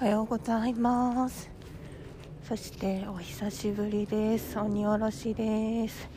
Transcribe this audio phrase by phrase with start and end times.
[0.00, 1.50] おはようございます。
[2.48, 4.58] そしてお久しぶりです。
[4.58, 6.08] 鬼おろしです。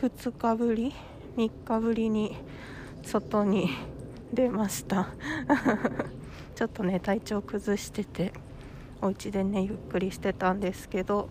[0.00, 0.94] 2日ぶり
[1.36, 2.36] 3日ぶりに
[3.02, 3.70] 外に
[4.32, 5.08] 出ました。
[6.54, 8.32] ちょっとね体調崩してて
[9.02, 11.28] お家でねゆっくりしてたんですけど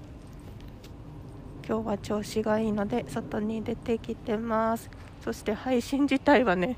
[1.65, 4.89] 今日は調子がいいので外に出てきてます。
[5.21, 6.75] そして配信自体はね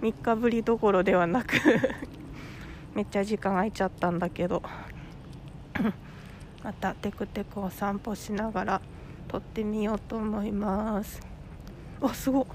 [0.00, 1.56] 3日ぶりどころではなく
[2.96, 4.62] めっちゃ時間空いちゃったんだけど
[6.64, 8.80] またテクテクお散歩しながら
[9.28, 11.20] 撮ってみようと思います。
[12.00, 12.46] あすご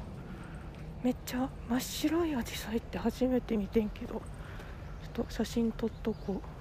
[1.03, 4.19] めっちゃ真っ白いアジサイって初めて見てんけどちょ
[5.23, 6.60] っと写真撮っとこう。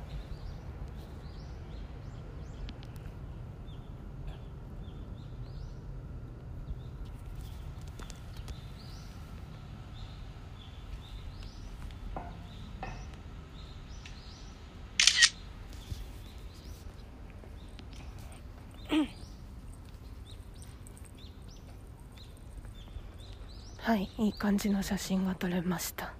[23.91, 26.13] はいいい感じの写真が撮れました。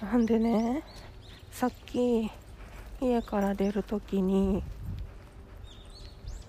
[0.00, 0.82] なんでね
[1.50, 2.30] さっき
[3.02, 4.62] 家から出る時に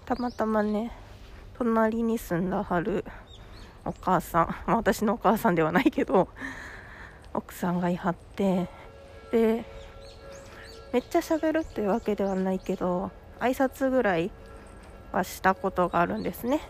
[0.05, 0.93] たまたまね
[1.57, 3.03] 隣に住んだはる
[3.83, 6.29] お母さん、まあ、私のお母さんではないけど
[7.33, 8.69] 奥さんがいはって
[9.33, 9.65] で
[10.93, 13.11] めっちゃ喋るっていうわけではないけど
[13.41, 14.31] 挨拶ぐらい
[15.11, 16.61] はしたことがあるんですね。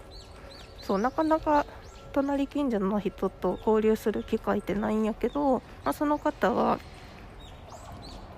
[0.81, 1.67] そうなかなか
[2.09, 6.79] 隣近所の人と交流する機会ってないんやけど、まあ、その方は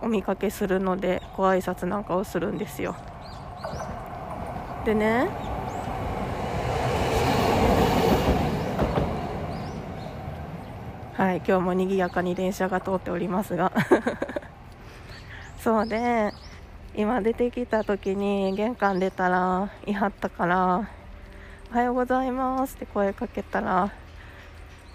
[0.01, 2.95] お見かけするのでご挨拶なんかをするんですよ。
[4.85, 5.29] でね
[11.13, 13.71] はい今日も賑やかに電車が通っておりますが。
[15.59, 16.33] そうで
[16.95, 20.89] 今出てきた時に玄関出たらいはったから
[21.71, 22.75] おはようございます。
[22.75, 23.93] って声かけたら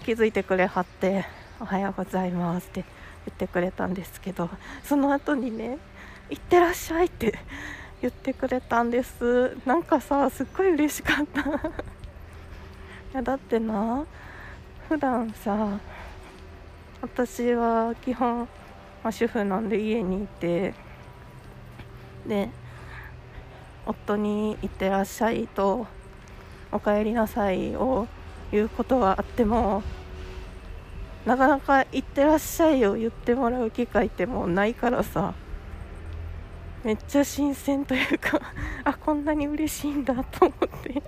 [0.05, 1.25] 気づいてくれはって
[1.59, 2.85] おはようございますって
[3.25, 4.47] 言ってくれたんですけど
[4.83, 5.79] その後にね
[6.29, 7.33] いってらっしゃいって
[7.99, 9.57] 言ってくれたんです。
[9.65, 11.41] なんかさすっごい嬉しかった。
[11.49, 11.49] い
[13.13, 14.05] やだってな
[14.87, 15.79] 普段さ
[17.01, 18.41] 私は基本、
[19.03, 20.75] まあ、主婦なんで家にいて
[22.27, 22.51] で
[23.87, 25.87] 夫に「いってらっしゃい」と
[26.71, 28.07] おかえりなさいを
[28.51, 29.83] 言うことはあっても
[31.25, 35.33] なかなか行ってらっしゃいを言ってもらう機会ってもうないからさ。
[36.83, 38.39] めっちゃ新鮮というか
[38.85, 41.03] あこんなに嬉しいんだと思って。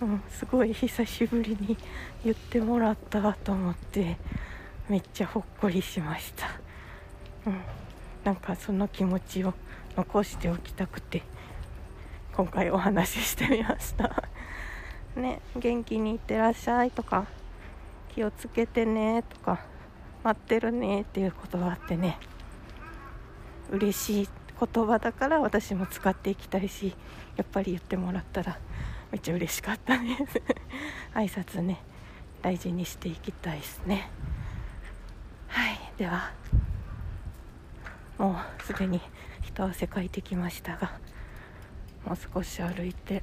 [0.00, 1.76] うん、すごい久しぶりに
[2.24, 4.16] 言ってもらったと思って
[4.88, 6.46] めっちゃほっこりしました、
[7.46, 7.60] うん、
[8.22, 9.54] なんかその気持ちを
[9.96, 11.22] 残しておきたくて
[12.34, 14.24] 今回お話ししてみました。
[15.16, 17.26] ね、元気にいってらっしゃいとか
[18.14, 19.60] 気をつけてねとか
[20.22, 22.18] 待ってるねっていう言葉ってね
[23.70, 24.28] 嬉しい
[24.58, 26.94] 言葉だから私も使っていきたいし
[27.36, 28.58] やっぱり言ってもらったら
[29.10, 30.42] めっちゃ嬉しかったです
[31.14, 31.80] 挨拶ね
[32.42, 34.08] 大事にしていきたいですね。
[35.48, 36.32] はいでは
[38.18, 39.00] もうすでに
[39.42, 40.98] 一汗かいてきましたが
[42.04, 43.22] もう少し歩いて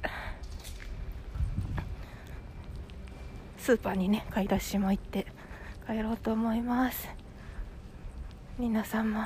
[3.64, 5.24] スーパーにね買い出しも行って
[5.86, 7.08] 帰ろうと思います。
[8.58, 9.24] 皆さんも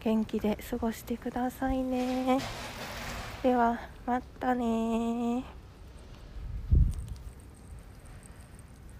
[0.00, 2.40] 元気で過ごしてくださいね。
[3.40, 5.44] ではまたね